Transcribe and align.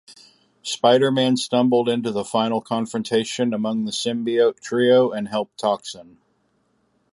Spider-Man 0.63 1.37
stumbled 1.37 1.87
into 1.87 2.09
the 2.11 2.25
final 2.25 2.59
confrontation 2.59 3.53
among 3.53 3.85
the 3.85 3.91
symbiote 3.91 4.59
trio, 4.59 5.11
and 5.11 5.27
helped 5.27 5.59
Toxin. 5.59 6.17